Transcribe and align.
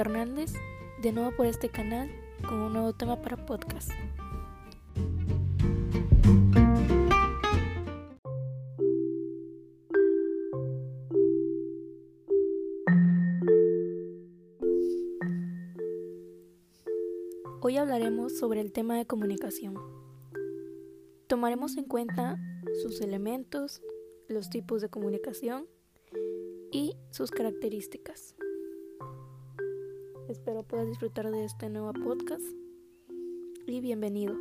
Hernández, 0.00 0.54
de 1.02 1.12
nuevo 1.12 1.32
por 1.36 1.46
este 1.46 1.68
canal 1.68 2.10
con 2.48 2.60
un 2.60 2.72
nuevo 2.72 2.92
tema 2.94 3.20
para 3.20 3.36
podcast. 3.44 3.90
Hoy 17.60 17.76
hablaremos 17.76 18.36
sobre 18.38 18.60
el 18.60 18.72
tema 18.72 18.96
de 18.96 19.06
comunicación. 19.06 19.76
Tomaremos 21.28 21.76
en 21.76 21.84
cuenta 21.84 22.38
sus 22.82 23.00
elementos, 23.00 23.82
los 24.28 24.50
tipos 24.50 24.82
de 24.82 24.88
comunicación 24.88 25.68
y 26.72 26.96
sus 27.10 27.30
características. 27.30 28.34
Espero 30.32 30.62
puedas 30.62 30.86
disfrutar 30.86 31.30
de 31.30 31.44
este 31.44 31.68
nuevo 31.68 31.92
podcast 31.92 32.42
y 33.66 33.80
bienvenido. 33.82 34.34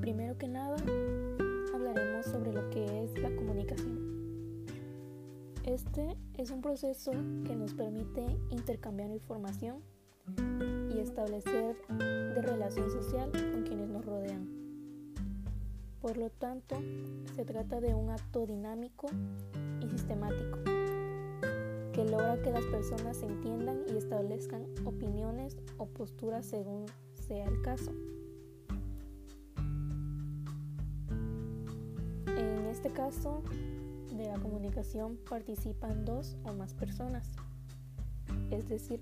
Primero 0.00 0.38
que 0.38 0.46
nada, 0.46 0.76
hablaremos 1.74 2.26
sobre 2.26 2.52
lo 2.52 2.70
que 2.70 3.02
es 3.02 3.20
la 3.20 3.34
comunicación. 3.34 4.64
Este 5.64 6.16
es 6.34 6.52
un 6.52 6.60
proceso 6.60 7.10
que 7.44 7.56
nos 7.56 7.74
permite 7.74 8.38
intercambiar 8.50 9.10
información 9.10 9.82
establecer 11.02 11.76
de 11.88 12.42
relación 12.42 12.90
social 12.90 13.30
con 13.32 13.62
quienes 13.62 13.88
nos 13.88 14.04
rodean. 14.04 14.48
Por 16.00 16.16
lo 16.16 16.30
tanto, 16.30 16.76
se 17.36 17.44
trata 17.44 17.80
de 17.80 17.94
un 17.94 18.10
acto 18.10 18.46
dinámico 18.46 19.08
y 19.82 19.88
sistemático 19.88 20.58
que 21.92 22.04
logra 22.04 22.40
que 22.40 22.50
las 22.50 22.64
personas 22.66 23.18
se 23.18 23.26
entiendan 23.26 23.82
y 23.92 23.96
establezcan 23.96 24.64
opiniones 24.84 25.56
o 25.76 25.86
posturas 25.86 26.46
según 26.46 26.86
sea 27.14 27.46
el 27.46 27.60
caso. 27.62 27.92
En 32.26 32.66
este 32.70 32.90
caso 32.90 33.42
de 34.16 34.26
la 34.26 34.38
comunicación 34.38 35.18
participan 35.28 36.04
dos 36.04 36.36
o 36.44 36.54
más 36.54 36.72
personas, 36.74 37.30
es 38.50 38.68
decir, 38.68 39.00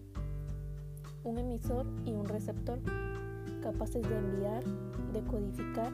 un 1.28 1.38
emisor 1.38 1.86
y 2.06 2.12
un 2.12 2.26
receptor, 2.26 2.78
capaces 3.62 4.02
de 4.08 4.16
enviar, 4.16 4.64
decodificar 5.12 5.92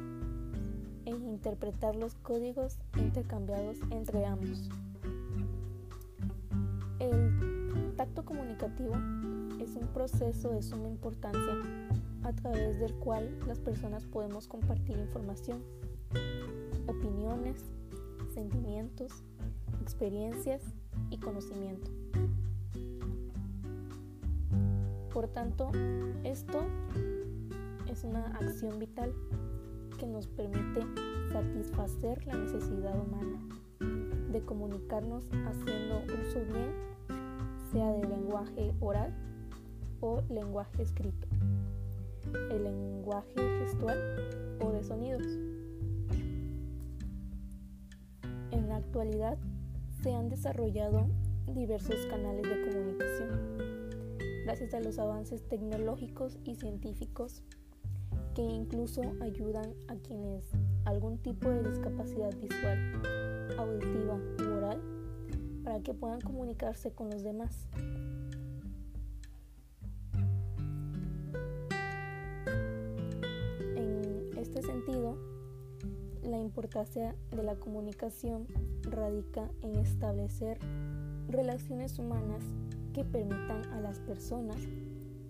e 1.07 1.11
interpretar 1.11 1.97
los 1.97 2.15
códigos 2.15 2.79
intercambiados 2.97 3.79
entre 3.91 4.25
ambos. 4.27 4.71
El 7.01 7.95
tacto 7.97 8.25
comunicativo 8.25 8.95
es 9.61 9.75
un 9.75 9.89
proceso 9.93 10.51
de 10.51 10.63
suma 10.63 10.89
importancia 10.89 11.55
a 12.23 12.33
través 12.33 12.79
del 12.79 12.95
cual 12.95 13.37
las 13.49 13.59
personas 13.59 14.05
podemos 14.07 14.47
compartir 14.47 14.97
información, 14.99 15.65
opiniones, 16.87 17.61
sentimientos, 18.33 19.25
experiencias 19.83 20.63
y 21.11 21.19
conocimiento. 21.19 22.04
Por 25.15 25.29
tanto, 25.29 25.71
esto 26.25 26.65
es 27.89 28.03
una 28.03 28.27
acción 28.37 28.81
vital 28.81 29.15
que 29.97 30.09
nos 30.09 30.27
permite 30.27 30.81
satisfacer 31.31 32.27
la 32.27 32.35
necesidad 32.35 32.99
humana 32.99 33.39
de 34.33 34.45
comunicarnos 34.45 35.25
haciendo 35.47 36.03
uso 36.21 36.41
bien, 36.53 36.73
sea 37.71 37.93
de 37.93 38.09
lenguaje 38.09 38.75
oral 38.81 39.15
o 40.01 40.21
lenguaje 40.31 40.83
escrito, 40.83 41.29
el 42.51 42.65
lenguaje 42.65 43.61
gestual 43.61 43.97
o 44.61 44.73
de 44.73 44.83
sonidos. 44.83 45.23
En 48.51 48.69
la 48.69 48.79
actualidad 48.79 49.39
se 50.03 50.13
han 50.13 50.29
desarrollado 50.29 51.07
diversos 51.55 52.05
canales 52.07 52.43
de 52.43 52.69
comunicación 52.69 53.74
gracias 54.45 54.75
a 54.75 54.81
los 54.81 54.99
avances 54.99 55.43
tecnológicos 55.49 56.37
y 56.45 56.55
científicos 56.57 57.43
que 58.35 58.43
incluso 58.43 59.01
ayudan 59.23 59.73
a 59.89 59.95
quienes 59.97 60.45
algún 60.85 61.17
tipo 61.19 61.49
de 61.49 61.71
discapacidad 61.71 62.31
visual, 62.37 63.03
auditiva 63.57 64.21
u 64.39 64.57
oral 64.59 64.83
para 65.65 65.81
que 65.81 65.95
puedan 65.95 66.21
comunicarse 66.21 66.93
con 66.93 67.09
los 67.09 67.23
demás. 67.23 67.67
En 73.77 74.31
este 74.37 74.61
sentido, 74.61 75.17
la 76.23 76.39
importancia 76.39 77.17
de 77.31 77.43
la 77.43 77.57
comunicación 77.57 78.47
radica 78.83 79.51
en 79.63 79.77
establecer 79.77 80.59
relaciones 81.29 81.99
humanas 81.99 82.45
que 82.95 83.05
permitan 83.05 83.65
a 83.73 83.81
las 83.81 83.99
personas 83.99 84.57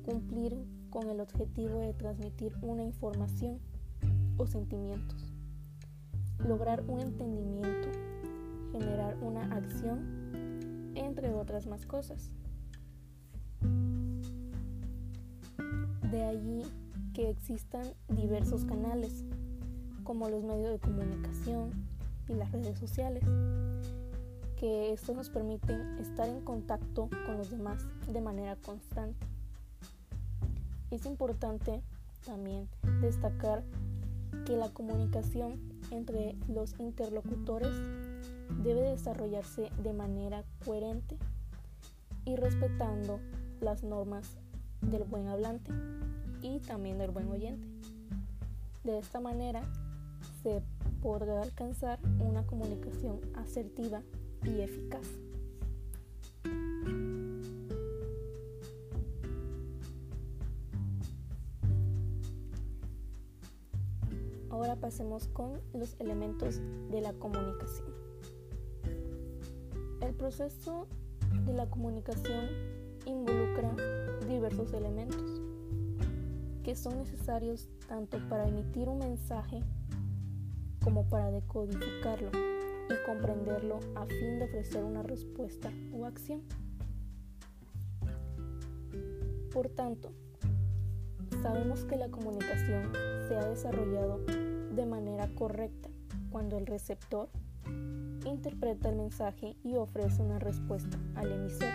cumplir 0.04 0.54
con 0.91 1.08
el 1.08 1.20
objetivo 1.20 1.80
de 1.80 1.94
transmitir 1.94 2.52
una 2.60 2.84
información 2.84 3.58
o 4.36 4.47
sentimientos, 4.47 5.32
lograr 6.47 6.84
un 6.86 7.00
entendimiento, 7.00 7.88
generar 8.70 9.16
una 9.22 9.42
acción, 9.56 10.92
entre 10.94 11.32
otras 11.32 11.66
más 11.66 11.86
cosas. 11.86 12.30
De 16.10 16.22
allí 16.22 16.62
que 17.14 17.31
existan 17.31 17.86
diversos 18.08 18.66
canales, 18.66 19.25
como 20.04 20.28
los 20.28 20.44
medios 20.44 20.70
de 20.70 20.78
comunicación 20.78 21.70
y 22.28 22.34
las 22.34 22.52
redes 22.52 22.78
sociales, 22.78 23.25
que 24.64 24.94
esto 24.94 25.12
nos 25.12 25.28
permite 25.28 25.76
estar 26.00 26.26
en 26.26 26.41
contacto 26.41 27.10
con 27.26 27.36
los 27.36 27.50
demás 27.50 27.84
de 28.08 28.22
manera 28.22 28.56
constante. 28.56 29.26
Es 30.91 31.04
importante 31.04 31.82
también 32.25 32.66
destacar 33.02 33.62
que 34.47 34.56
la 34.56 34.70
comunicación 34.70 35.60
entre 35.91 36.34
los 36.48 36.80
interlocutores 36.80 37.75
debe 38.62 38.80
desarrollarse 38.80 39.69
de 39.82 39.92
manera 39.92 40.44
coherente 40.64 41.19
y 42.25 42.36
respetando 42.36 43.20
las 43.60 43.82
normas 43.82 44.38
del 44.81 45.04
buen 45.04 45.28
hablante 45.28 45.72
y 46.41 46.60
también 46.60 46.96
del 46.96 47.10
buen 47.10 47.28
oyente. 47.28 47.66
De 48.82 48.98
esta 48.98 49.20
manera 49.20 49.60
se 50.42 50.62
podrá 51.02 51.42
alcanzar 51.42 51.98
una 52.19 52.46
comunicación 52.46 53.20
asertiva 53.34 54.02
y 54.44 54.60
eficaz. 54.60 55.06
Ahora 64.50 64.76
pasemos 64.76 65.26
con 65.29 65.61
los 65.73 65.96
elementos 65.99 66.61
de 66.91 67.00
la 67.00 67.12
comunicación. 67.14 67.88
El 70.00 70.14
proceso 70.14 70.87
de 71.47 71.52
la 71.55 71.69
comunicación 71.69 72.49
involucra 73.06 73.75
diversos 74.29 74.73
elementos 74.73 75.40
que 76.62 76.76
son 76.76 76.99
necesarios 76.99 77.69
tanto 77.88 78.19
para 78.29 78.49
emitir 78.49 78.88
un 78.88 78.99
mensaje 78.99 79.62
como 80.82 81.08
para 81.08 81.31
decodificarlo 81.31 82.53
y 82.88 83.06
comprenderlo 83.06 83.81
a 83.94 84.06
fin 84.06 84.38
de 84.38 84.44
ofrecer 84.44 84.84
una 84.84 85.02
respuesta 85.02 85.72
o 85.92 86.06
acción. 86.06 86.42
Por 89.52 89.69
tanto, 89.69 90.12
sabemos 91.42 91.84
que 91.84 91.96
la 91.96 92.08
comunicación 92.08 92.92
se 93.28 93.36
ha 93.36 93.48
desarrollado 93.48 94.20
de 94.75 94.86
manera 94.86 95.28
correcta 95.34 95.88
cuando 96.31 96.58
el 96.58 96.66
receptor 96.66 97.28
interpreta 98.26 98.88
el 98.88 98.96
mensaje 98.96 99.56
y 99.62 99.76
ofrece 99.76 100.22
una 100.22 100.38
respuesta 100.38 100.98
al 101.14 101.30
emisor, 101.30 101.69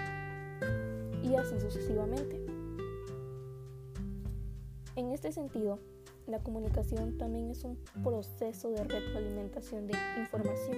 y 1.24 1.36
así 1.36 1.60
sucesivamente. 1.60 2.46
En 4.96 5.12
este 5.12 5.32
sentido, 5.32 5.80
la 6.28 6.40
comunicación 6.40 7.18
también 7.18 7.50
es 7.50 7.64
un 7.64 7.78
proceso 8.04 8.72
de 8.72 8.84
retroalimentación 8.84 9.88
de 9.88 9.98
información. 10.20 10.78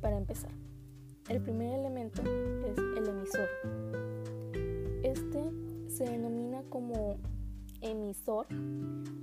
Para 0.00 0.16
empezar, 0.16 0.52
el 1.28 1.42
primer 1.42 1.78
elemento 1.78 2.22
es 2.22 2.78
el 2.78 3.08
emisor. 3.08 3.48
Este 5.02 5.42
se 5.88 6.04
denomina 6.04 6.62
como 6.68 7.16
emisor 7.80 8.46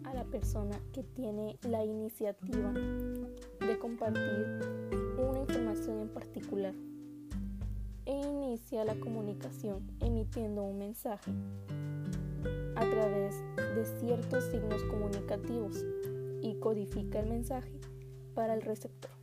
a 0.04 0.13
la 0.13 0.25
persona 0.25 0.80
que 0.94 1.04
tiene 1.04 1.57
la 1.63 1.83
iniciativa 1.86 2.72
de 2.72 3.80
compartir 3.80 4.60
una 5.18 5.39
información 5.39 6.00
en 6.00 6.10
particular 6.10 6.74
e 8.06 8.13
inicia 8.13 8.86
la 8.86 8.95
comunicación 8.95 9.88
emitiendo 10.00 10.63
un 10.63 10.78
mensaje 10.78 11.31
a 12.75 12.81
través 12.81 13.36
de 13.56 13.86
ciertos 14.00 14.44
signos 14.45 14.83
comunicativos 14.83 15.86
y 16.42 16.56
codifica 16.60 17.19
el 17.19 17.28
mensaje 17.28 17.71
para 18.33 18.54
el 18.54 18.62
receptor. 18.62 19.14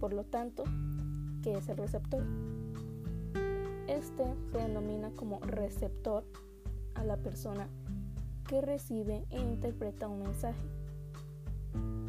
Por 0.00 0.12
lo 0.12 0.24
tanto, 0.24 0.64
¿qué 1.42 1.54
es 1.54 1.68
el 1.68 1.76
receptor? 1.76 2.22
Este 3.88 4.24
se 4.52 4.58
denomina 4.58 5.10
como 5.16 5.40
receptor 5.40 6.24
a 6.94 7.04
la 7.04 7.16
persona 7.16 7.68
que 8.46 8.60
recibe 8.60 9.24
e 9.30 9.40
interpreta 9.40 10.08
un 10.08 10.22
mensaje 10.22 10.60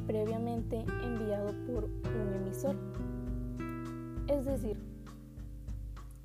previamente 0.05 0.85
enviado 1.03 1.53
por 1.67 1.85
un 1.85 2.33
emisor. 2.33 2.75
Es 4.27 4.45
decir, 4.45 4.77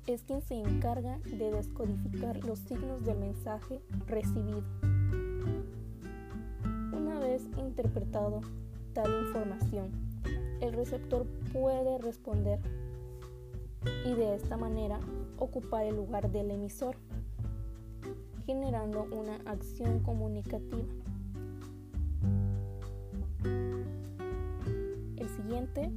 es 0.07 0.23
quien 0.23 0.41
se 0.41 0.55
encarga 0.55 1.19
de 1.19 1.51
descodificar 1.51 2.43
los 2.45 2.59
signos 2.59 3.03
del 3.03 3.19
mensaje 3.19 3.81
recibido. 4.07 4.63
Una 6.93 7.19
vez 7.19 7.43
interpretado 7.57 8.41
tal 8.93 9.11
información, 9.27 10.04
el 10.65 10.73
receptor 10.73 11.25
puede 11.53 11.97
responder 11.99 12.59
y 14.03 14.13
de 14.13 14.35
esta 14.35 14.57
manera 14.57 14.99
ocupar 15.37 15.85
el 15.85 15.95
lugar 15.95 16.31
del 16.31 16.51
emisor, 16.51 16.95
generando 18.45 19.07
una 19.11 19.35
acción 19.45 19.99
comunicativa. 19.99 20.83
El 25.17 25.29
siguiente 25.29 25.91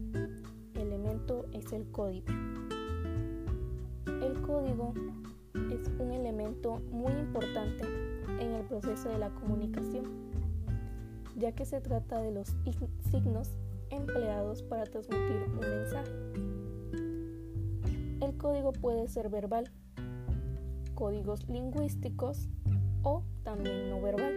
elemento 0.75 1.47
es 1.53 1.73
el 1.73 1.91
código. 1.91 2.27
El 4.07 4.41
código 4.43 4.93
es 5.73 5.89
un 5.99 6.11
elemento 6.13 6.81
muy 6.91 7.13
importante 7.13 7.85
en 8.41 8.53
el 8.53 8.65
proceso 8.67 9.09
de 9.09 9.19
la 9.19 9.31
comunicación, 9.31 10.05
ya 11.37 11.53
que 11.53 11.65
se 11.65 11.81
trata 11.81 12.21
de 12.21 12.33
los 12.33 12.55
signos 13.11 13.51
empleados 13.91 14.63
para 14.63 14.85
transmitir 14.85 15.43
un 15.53 15.61
mensaje. 15.61 16.13
El 18.21 18.37
código 18.37 18.73
puede 18.73 19.09
ser 19.09 19.29
verbal, 19.29 19.71
códigos 20.95 21.49
lingüísticos 21.49 22.49
o 23.03 23.23
también 23.45 23.91
no 23.91 24.01
verbal. 24.03 24.35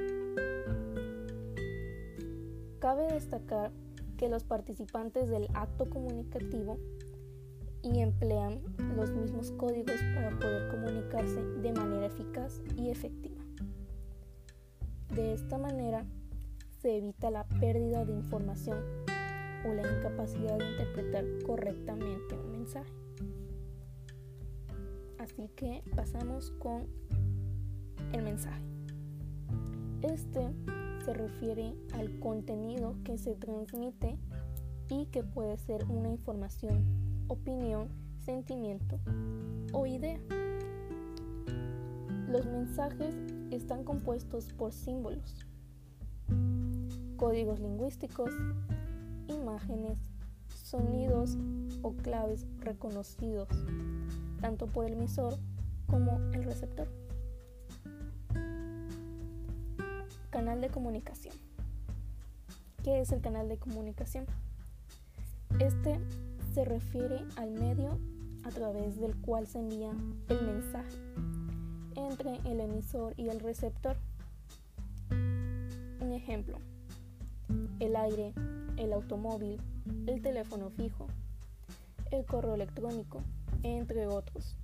Cabe 2.80 3.12
destacar 3.14 3.72
que 4.18 4.30
los 4.30 4.44
participantes 4.44 5.30
del 5.30 5.48
acto 5.54 5.90
comunicativo 5.90 6.78
y 7.84 8.00
emplean 8.00 8.62
los 8.96 9.12
mismos 9.12 9.52
códigos 9.52 10.00
para 10.14 10.30
poder 10.40 10.70
comunicarse 10.70 11.42
de 11.42 11.74
manera 11.74 12.06
eficaz 12.06 12.62
y 12.78 12.90
efectiva. 12.90 13.42
De 15.10 15.34
esta 15.34 15.58
manera 15.58 16.06
se 16.82 16.98
evita 16.98 17.32
la 17.32 17.46
pérdida 17.60 18.06
de 18.06 18.14
información 18.14 18.78
o 19.66 19.74
la 19.74 19.84
incapacidad 19.98 20.58
de 20.58 20.72
interpretar 20.72 21.26
correctamente 21.46 22.36
un 22.36 22.52
mensaje. 22.52 22.92
Así 25.18 25.50
que 25.56 25.84
pasamos 25.96 26.52
con 26.60 26.88
el 28.14 28.24
mensaje. 28.24 28.64
Este 30.02 30.52
se 31.06 31.14
refiere 31.14 31.74
al 31.94 32.20
contenido 32.20 32.96
que 33.04 33.18
se 33.18 33.36
transmite 33.36 34.18
y 34.90 35.06
que 35.08 35.24
puede 35.24 35.58
ser 35.58 35.86
una 35.86 36.10
información 36.10 36.84
opinión, 37.28 37.90
sentimiento 38.20 39.00
o 39.74 39.86
idea. 39.86 40.20
Los 42.28 42.46
mensajes 42.46 43.16
están 43.52 43.84
compuestos 43.84 44.52
por 44.54 44.74
símbolos, 44.74 45.46
códigos 47.18 47.60
lingüísticos, 47.60 48.32
imágenes, 49.32 49.98
sonidos 50.64 51.38
o 51.82 51.94
claves 51.94 52.46
reconocidos 52.60 53.48
tanto 54.42 54.68
por 54.68 54.86
el 54.86 54.94
emisor 54.94 55.38
como 55.88 56.18
el 56.34 56.44
receptor. 56.44 56.88
Canal 60.30 60.62
de 60.62 60.70
comunicación. 60.70 61.36
¿Qué 62.84 63.02
es 63.02 63.12
el 63.12 63.22
canal 63.22 63.48
de 63.48 63.58
comunicación? 63.58 64.26
Este 65.60 66.00
se 66.54 66.66
refiere 66.66 67.24
al 67.36 67.52
medio 67.52 68.00
a 68.44 68.50
través 68.50 69.00
del 69.00 69.16
cual 69.18 69.46
se 69.48 69.60
envía 69.60 69.92
el 70.30 70.42
mensaje 70.42 70.98
entre 71.96 72.38
el 72.52 72.60
emisor 72.62 73.14
y 73.18 73.30
el 73.30 73.40
receptor. 73.40 73.98
Un 75.12 76.14
ejemplo, 76.14 76.58
el 77.80 77.96
aire, 77.96 78.34
el 78.78 78.94
automóvil, 78.94 79.60
el 80.08 80.22
teléfono 80.22 80.70
fijo, 80.70 81.08
el 82.12 82.26
correo 82.26 82.56
electrónico, 82.56 83.22
entre 83.64 84.08
otros. 84.08 84.58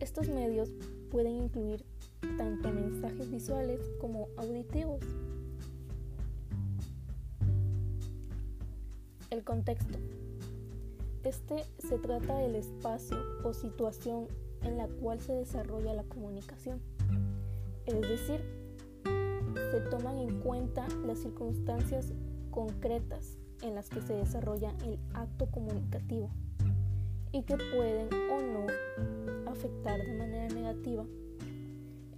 Estos 0.00 0.28
medios 0.28 0.70
pueden 1.10 1.36
incluir 1.44 1.84
tanto 2.36 2.70
mensajes 2.72 3.30
visuales 3.30 3.80
como 4.00 4.28
auditivos. 4.36 5.00
El 9.30 9.44
contexto. 9.44 9.98
Este 11.24 11.64
se 11.78 11.98
trata 11.98 12.38
del 12.38 12.56
espacio 12.56 13.16
o 13.44 13.52
situación 13.52 14.26
en 14.62 14.76
la 14.76 14.88
cual 14.88 15.20
se 15.20 15.32
desarrolla 15.32 15.94
la 15.94 16.02
comunicación. 16.04 16.80
Es 17.86 18.00
decir, 18.00 18.61
se 19.72 19.80
toman 19.80 20.18
en 20.18 20.40
cuenta 20.40 20.86
las 21.06 21.20
circunstancias 21.20 22.12
concretas 22.50 23.38
en 23.62 23.74
las 23.74 23.88
que 23.88 24.02
se 24.02 24.12
desarrolla 24.12 24.74
el 24.84 24.98
acto 25.14 25.46
comunicativo 25.46 26.28
y 27.32 27.42
que 27.42 27.56
pueden 27.56 28.08
o 28.30 28.40
no 28.42 29.50
afectar 29.50 29.98
de 29.98 30.18
manera 30.18 30.54
negativa 30.54 31.06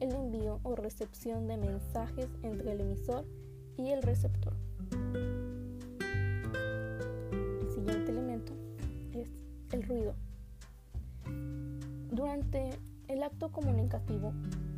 el 0.00 0.12
envío 0.12 0.58
o 0.64 0.74
recepción 0.74 1.46
de 1.46 1.56
mensajes 1.56 2.28
entre 2.42 2.72
el 2.72 2.80
emisor 2.80 3.24
y 3.78 3.90
el 3.90 4.02
receptor. 4.02 4.54
el 9.74 9.82
ruido. 9.82 10.14
Durante 12.12 12.70
el 13.08 13.22
acto 13.22 13.50
comunicativo 13.50 14.32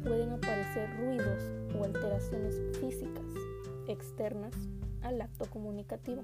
pueden 0.06 0.30
aparecer 0.30 0.88
ruidos 0.98 1.42
o 1.76 1.84
alteraciones 1.84 2.54
físicas 2.78 3.24
externas 3.88 4.54
al 5.02 5.20
acto 5.20 5.46
comunicativo 5.50 6.22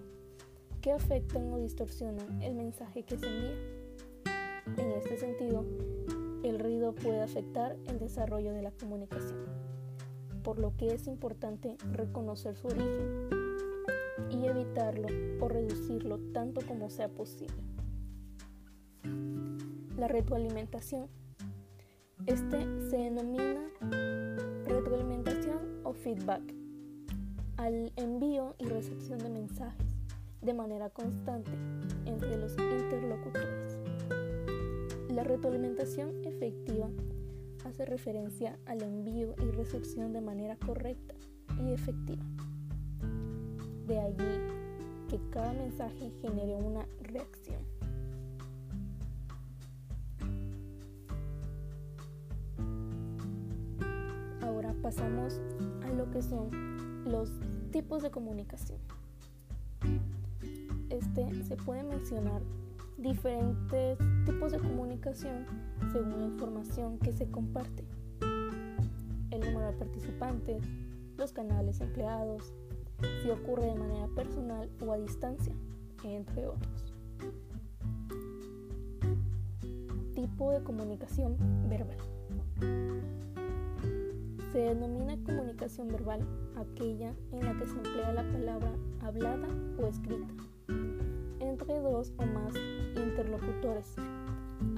que 0.81 0.93
afectan 0.93 1.53
o 1.53 1.59
distorsionan 1.59 2.43
el 2.43 2.55
mensaje 2.55 3.03
que 3.03 3.19
se 3.19 3.27
envía. 3.27 3.57
En 4.77 4.93
este 4.93 5.17
sentido, 5.19 5.65
el 6.45 6.59
ruido 6.61 6.95
puede 6.95 7.21
afectar 7.23 7.77
el 7.87 7.99
desarrollo 7.99 8.53
de 8.53 8.62
la 8.62 8.71
comunicación, 8.71 9.45
por 10.43 10.59
lo 10.59 10.77
que 10.77 10.95
es 10.95 11.07
importante 11.09 11.77
reconocer 11.93 12.57
su 12.57 12.69
origen 12.69 13.29
y 14.31 14.47
evitarlo 14.47 15.09
o 15.41 15.49
reducirlo 15.49 16.19
tanto 16.33 16.61
como 16.67 16.89
sea 16.89 17.09
posible. 17.09 17.62
La 19.97 20.09
retroalimentación. 20.09 21.09
Este 22.26 22.64
se 22.88 22.97
denomina 22.99 23.69
retroalimentación 24.64 25.81
o 25.83 25.93
feedback 25.93 26.43
al 27.57 27.93
envío 27.97 28.55
y 28.59 28.67
recepción 28.67 29.19
de 29.19 29.29
mensajes 29.29 29.88
de 30.41 30.55
manera 30.55 30.88
constante 30.91 31.50
entre 32.07 32.37
los 32.37 32.52
interlocutores. 32.52 33.76
La 35.09 35.25
retroalimentación 35.25 36.25
efectiva 36.25 36.88
hace 37.64 37.87
referencia 37.87 38.57
al 38.67 38.83
envío 38.83 39.35
y 39.43 39.50
recepción 39.50 40.12
de 40.12 40.21
manera 40.21 40.57
correcta 40.57 41.17
y 41.61 41.73
efectiva. 41.73 42.25
De 43.88 43.99
allí 43.99 44.38
que 45.09 45.19
cada 45.31 45.52
mensaje 45.55 46.12
genere 46.21 46.55
una 46.55 46.87
reacción. 47.00 47.72
Pasamos 54.83 55.41
a 55.85 55.93
lo 55.93 56.11
que 56.11 56.21
son 56.21 56.51
los 57.05 57.31
tipos 57.71 58.03
de 58.03 58.11
comunicación. 58.11 58.79
este 60.91 61.45
se 61.45 61.57
puede 61.57 61.85
mencionar 61.85 62.43
diferentes 62.99 63.99
tipos 64.27 64.53
de 64.53 64.59
comunicación 64.59 65.47
según 65.93 66.19
la 66.19 66.27
información 66.27 66.99
que 66.99 67.12
se 67.12 67.31
comparte, 67.31 67.85
el 69.31 69.41
número 69.41 69.67
de 69.67 69.73
participantes, 69.73 70.62
los 71.17 71.33
canales 71.33 71.81
empleados, 71.81 72.53
si 73.23 73.31
ocurre 73.31 73.67
de 73.67 73.75
manera 73.75 74.09
personal 74.09 74.69
o 74.85 74.93
a 74.93 74.99
distancia, 74.99 75.55
entre 76.05 76.47
otros. 76.47 76.95
Tipo 80.15 80.51
de 80.51 80.62
comunicación 80.62 81.37
verbal. 81.69 81.99
Se 84.52 84.59
denomina 84.59 85.16
comunicación 85.25 85.88
verbal 85.88 86.21
aquella 86.56 87.14
en 87.32 87.40
la 87.40 87.56
que 87.56 87.64
se 87.64 87.73
emplea 87.73 88.12
la 88.12 88.23
palabra 88.23 88.71
hablada 89.00 89.49
o 89.78 89.87
escrita 89.87 90.28
entre 91.40 91.80
dos 91.80 92.12
o 92.18 92.26
más 92.26 92.54
interlocutores 92.94 93.94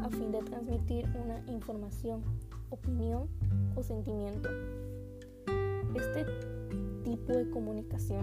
a 0.01 0.11
fin 0.11 0.31
de 0.31 0.43
transmitir 0.43 1.07
una 1.17 1.41
información, 1.53 2.23
opinión 2.71 3.29
o 3.75 3.83
sentimiento. 3.83 4.49
Este 5.97 6.25
tipo 7.03 7.33
de 7.33 7.51
comunicación 7.51 8.23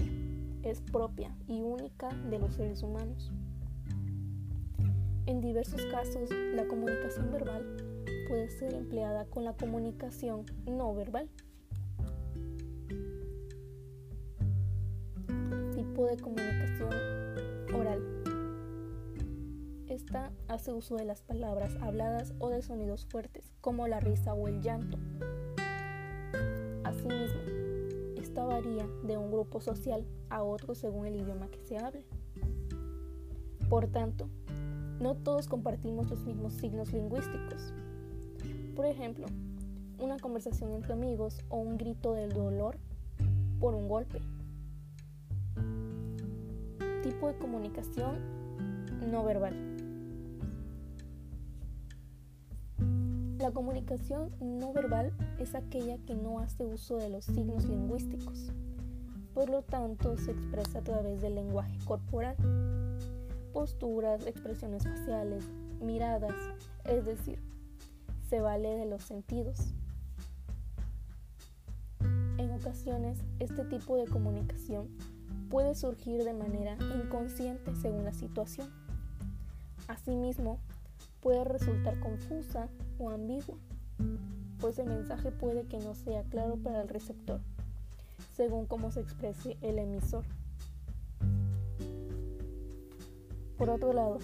es 0.63 0.79
propia 0.79 1.36
y 1.50 1.62
única 1.62 2.08
de 2.29 2.39
los 2.39 2.53
seres 2.53 2.81
humanos. 2.81 3.29
En 5.25 5.41
diversos 5.41 5.84
casos, 5.88 6.29
la 6.55 6.65
comunicación 6.67 7.29
verbal 7.29 7.65
puede 8.31 8.50
ser 8.50 8.74
empleada 8.74 9.25
con 9.25 9.43
la 9.43 9.51
comunicación 9.51 10.46
no 10.65 10.96
verbal. 10.96 11.29
De 16.12 16.22
comunicación 16.22 16.89
oral. 17.74 18.01
Esta 19.88 20.32
hace 20.50 20.74
uso 20.74 20.96
de 20.96 21.06
las 21.06 21.22
palabras 21.22 21.77
habladas 21.82 22.34
o 22.39 22.50
de 22.50 22.62
sonidos 22.62 23.06
fuertes, 23.06 23.53
como 23.62 23.88
la 23.88 24.01
risa 24.01 24.34
o 24.34 24.50
el 24.50 24.62
llanto. 24.62 24.98
Asimismo, 26.84 27.39
esta 28.18 28.44
varía 28.44 28.86
de 29.03 29.18
un 29.18 29.32
grupo 29.32 29.62
social 29.62 30.06
a 30.30 30.44
otro 30.44 30.75
según 30.75 31.06
el 31.06 31.15
idioma 31.15 31.48
que 31.48 31.62
se 31.62 31.77
hable. 31.77 32.03
Por 33.70 33.88
tanto, 33.88 34.27
no 35.00 35.15
todos 35.15 35.48
compartimos 35.48 36.10
los 36.10 36.25
mismos 36.25 36.53
signos 36.53 36.91
lingüísticos. 36.91 37.74
Por 38.75 38.86
ejemplo, 38.86 39.27
una 39.98 40.18
conversación 40.20 40.74
entre 40.74 40.91
amigos 40.91 41.39
o 41.48 41.58
un 41.58 41.77
grito 41.77 42.13
del 42.13 42.34
dolor 42.34 42.77
por 43.62 43.75
un 43.75 43.88
golpe. 43.88 44.20
De 47.22 47.38
comunicación 47.38 48.18
no 49.12 49.24
verbal. 49.24 49.54
La 53.38 53.51
comunicación 53.51 54.32
no 54.42 54.74
verbal 54.74 55.13
es 55.40 55.54
aquella 55.54 56.00
que 56.00 56.16
no 56.16 56.40
hace 56.40 56.66
uso 56.66 56.98
de 56.98 57.10
los 57.10 57.25
signos 57.25 57.66
lingüísticos. 57.66 58.51
Por 59.36 59.50
lo 59.50 59.62
tanto, 59.62 60.18
se 60.18 60.32
expresa 60.32 60.80
a 60.80 60.82
través 60.82 61.22
del 61.22 61.36
lenguaje 61.36 61.78
corporal, 61.86 62.36
posturas, 63.54 64.25
expresiones 64.25 64.84
faciales, 64.84 65.46
miradas, 65.80 66.34
es 66.86 67.06
decir, 67.06 67.40
se 68.30 68.42
vale 68.42 68.78
de 68.78 68.88
los 68.88 69.04
sentidos. 69.04 69.75
En 72.40 72.51
ocasiones, 72.51 73.20
este 73.40 73.63
tipo 73.66 73.96
de 73.96 74.08
comunicación 74.08 74.90
puede 75.51 75.75
surgir 75.75 76.24
de 76.24 76.34
manera 76.34 76.77
inconsciente 76.96 77.75
según 77.75 78.05
la 78.05 78.13
situación. 78.13 78.70
Asimismo, 79.89 80.60
puede 81.20 81.43
resultar 81.43 82.00
confusa 82.00 82.70
o 82.98 83.10
ambigua, 83.10 83.58
pues 84.62 84.79
el 84.79 84.88
mensaje 84.88 85.29
puede 85.29 85.65
que 85.65 85.77
no 85.79 85.93
sea 85.93 86.24
claro 86.24 86.55
para 86.55 86.81
el 86.81 86.88
receptor, 86.88 87.41
según 88.34 88.65
cómo 88.65 88.91
se 88.91 89.01
exprese 89.01 89.58
el 89.62 89.77
emisor. 89.77 90.24
Por 93.58 93.70
otro 93.70 93.91
lado, 93.91 94.20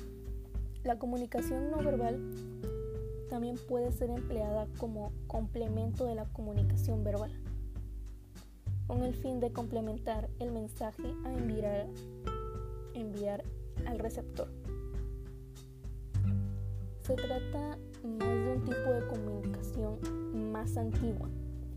la 0.85 0.97
comunicación 0.97 1.69
no 1.69 1.77
verbal 1.77 2.19
también 3.29 3.57
puede 3.67 3.91
ser 3.91 4.09
empleada 4.09 4.67
como 4.77 5.11
complemento 5.27 6.05
de 6.05 6.15
la 6.15 6.25
comunicación 6.25 7.03
verbal, 7.03 7.31
con 8.87 9.03
el 9.03 9.13
fin 9.13 9.39
de 9.39 9.51
complementar 9.51 10.29
el 10.39 10.51
mensaje 10.51 11.13
a 11.25 11.33
enviar, 12.93 13.43
al 13.85 13.99
receptor. 13.99 14.49
Se 17.01 17.13
trata 17.15 17.77
más 18.03 18.27
de 18.27 18.53
un 18.53 18.63
tipo 18.65 18.91
de 18.91 19.05
comunicación 19.07 20.51
más 20.51 20.77
antigua 20.77 21.29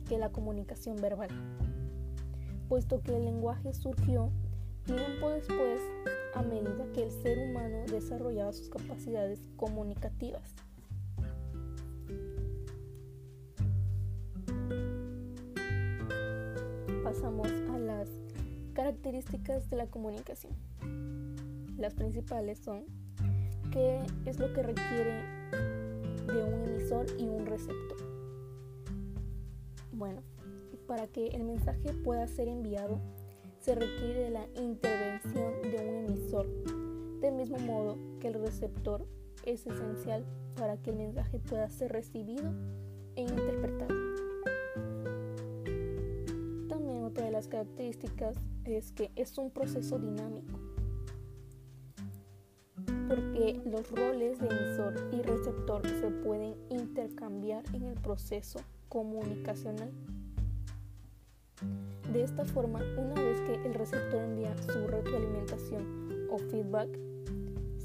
que 0.09 0.19
la 0.19 0.31
comunicación 0.31 0.97
verbal, 1.01 1.29
puesto 2.69 3.01
que 3.01 3.17
el 3.17 3.27
lenguaje 3.27 3.75
surgió 3.75 4.31
tiempo 4.85 5.31
después 5.31 5.81
a 6.35 6.43
medida 6.43 6.87
que 6.95 7.05
el 7.05 7.11
ser 7.11 7.39
humano 7.39 7.85
desarrollaba 7.87 8.53
sus 8.53 8.69
capacidades 8.71 9.41
comunicativas. 9.57 10.55
Características 18.91 19.71
de 19.71 19.77
la 19.77 19.87
comunicación. 19.87 20.53
Las 21.79 21.95
principales 21.95 22.59
son 22.59 22.87
qué 23.71 24.01
es 24.27 24.41
lo 24.41 24.53
que 24.53 24.65
requiere 24.65 25.23
de 26.27 26.43
un 26.43 26.69
emisor 26.69 27.07
y 27.17 27.29
un 27.29 27.47
receptor. 27.47 27.99
Bueno, 29.93 30.23
para 30.89 31.07
que 31.07 31.29
el 31.29 31.45
mensaje 31.45 31.93
pueda 32.03 32.27
ser 32.27 32.49
enviado, 32.49 32.99
se 33.61 33.77
requiere 33.77 34.25
de 34.25 34.31
la 34.31 34.47
intervención 34.57 35.63
de 35.63 35.77
un 35.89 36.11
emisor, 36.11 36.49
del 37.21 37.35
mismo 37.35 37.59
modo 37.61 37.97
que 38.19 38.27
el 38.27 38.35
receptor 38.35 39.07
es 39.45 39.69
esencial 39.69 40.25
para 40.57 40.79
que 40.79 40.91
el 40.91 40.97
mensaje 40.97 41.39
pueda 41.39 41.69
ser 41.69 41.93
recibido 41.93 42.53
e 43.15 43.23
interpretado. 43.23 44.01
las 47.41 47.49
características 47.49 48.37
es 48.65 48.93
que 48.93 49.11
es 49.17 49.37
un 49.39 49.51
proceso 49.51 49.99
dinámico, 49.99 50.59
porque 53.09 53.61
los 53.65 53.91
roles 53.91 54.39
de 54.39 54.47
emisor 54.47 54.95
y 55.13 55.23
receptor 55.23 55.87
se 55.87 56.11
pueden 56.11 56.55
intercambiar 56.71 57.65
en 57.75 57.85
el 57.85 57.95
proceso 57.95 58.61
comunicacional. 58.89 59.91
De 62.13 62.23
esta 62.23 62.45
forma, 62.45 62.81
una 62.97 63.15
vez 63.15 63.41
que 63.43 63.55
el 63.67 63.75
receptor 63.75 64.23
envía 64.23 64.57
su 64.63 64.87
retroalimentación 64.87 66.29
o 66.31 66.39
feedback, 66.39 66.89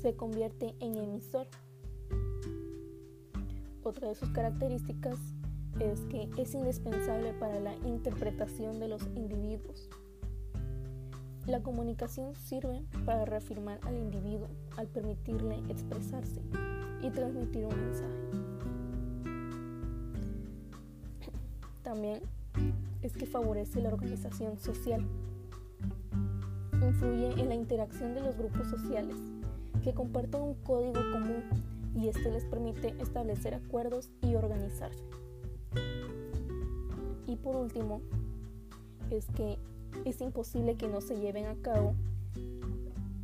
se 0.01 0.15
convierte 0.15 0.75
en 0.79 0.97
emisor. 0.97 1.47
Otra 3.83 4.07
de 4.07 4.15
sus 4.15 4.29
características 4.29 5.19
es 5.79 6.01
que 6.01 6.29
es 6.37 6.53
indispensable 6.55 7.33
para 7.33 7.59
la 7.59 7.75
interpretación 7.85 8.79
de 8.79 8.87
los 8.87 9.03
individuos. 9.15 9.89
La 11.47 11.61
comunicación 11.61 12.33
sirve 12.35 12.81
para 13.05 13.23
reafirmar 13.23 13.79
al 13.83 13.95
individuo 13.97 14.47
al 14.77 14.87
permitirle 14.87 15.61
expresarse 15.69 16.41
y 17.03 17.11
transmitir 17.11 17.65
un 17.65 17.79
mensaje. 17.79 18.15
También 21.83 22.21
es 23.03 23.13
que 23.13 23.27
favorece 23.27 23.79
la 23.79 23.89
organización 23.89 24.57
social. 24.57 25.05
Influye 26.73 27.39
en 27.39 27.49
la 27.49 27.55
interacción 27.55 28.15
de 28.15 28.21
los 28.21 28.35
grupos 28.35 28.67
sociales 28.67 29.17
que 29.83 29.93
comparten 29.93 30.41
un 30.41 30.55
código 30.55 30.99
común 31.11 31.43
y 31.95 32.07
este 32.07 32.31
les 32.31 32.43
permite 32.45 32.95
establecer 32.99 33.53
acuerdos 33.53 34.09
y 34.23 34.33
organizarse. 34.33 35.03
Y 37.27 37.35
por 37.35 37.55
último, 37.55 38.01
es 39.11 39.27
que 39.27 39.59
es 40.09 40.21
imposible 40.21 40.75
que 40.75 40.87
no 40.87 41.01
se 41.01 41.19
lleven 41.19 41.47
a 41.47 41.55
cabo. 41.55 41.95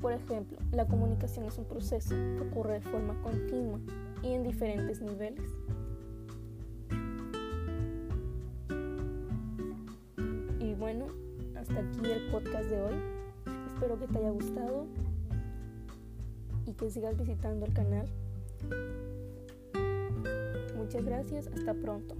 Por 0.01 0.13
ejemplo, 0.13 0.57
la 0.71 0.87
comunicación 0.87 1.45
es 1.45 1.57
un 1.57 1.65
proceso 1.65 2.09
que 2.09 2.41
ocurre 2.49 2.73
de 2.73 2.81
forma 2.81 3.13
continua 3.21 3.79
y 4.23 4.33
en 4.33 4.43
diferentes 4.43 4.99
niveles. 4.99 5.45
Y 10.59 10.73
bueno, 10.73 11.05
hasta 11.55 11.79
aquí 11.79 11.99
el 12.03 12.31
podcast 12.31 12.67
de 12.69 12.81
hoy. 12.81 12.95
Espero 13.73 13.99
que 13.99 14.07
te 14.07 14.17
haya 14.17 14.31
gustado 14.31 14.87
y 16.65 16.73
que 16.73 16.89
sigas 16.89 17.17
visitando 17.17 17.67
el 17.67 17.73
canal. 17.73 18.07
Muchas 20.75 21.05
gracias, 21.05 21.47
hasta 21.47 21.73
pronto. 21.75 22.15